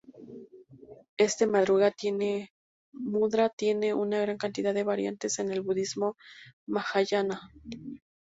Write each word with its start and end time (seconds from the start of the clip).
Este 1.15 1.45
mudra 1.45 1.91
tiene 1.91 2.49
gran 2.91 4.37
cantidad 4.39 4.73
de 4.73 4.81
variantes 4.83 5.37
en 5.37 5.51
el 5.51 5.61
budismo 5.61 6.15
Mahayana. 6.65 7.39